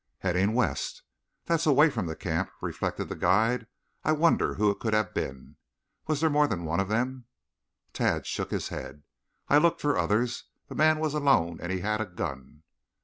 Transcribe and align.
"Heading 0.21 0.53
west." 0.55 1.03
"That's 1.45 1.67
away 1.67 1.91
from 1.91 2.07
the 2.07 2.15
camp," 2.15 2.49
reflected 2.59 3.07
the 3.07 3.15
guide. 3.15 3.67
"I 4.03 4.13
wonder 4.13 4.55
who 4.55 4.71
it 4.71 4.79
could 4.79 4.95
have 4.95 5.13
been? 5.13 5.57
Was 6.07 6.21
there 6.21 6.29
more 6.31 6.47
than 6.47 6.65
one 6.65 6.79
of 6.79 6.87
them?" 6.87 7.27
Tad 7.93 8.25
shook 8.25 8.49
his 8.49 8.69
head. 8.69 9.03
"I 9.47 9.59
looked 9.59 9.79
for 9.79 9.99
others. 9.99 10.45
The 10.69 10.73
man 10.73 10.97
was 10.97 11.13
alone 11.13 11.59
and 11.61 11.71
he 11.71 11.81
had 11.81 12.01
a 12.01 12.07
gun." 12.07 12.63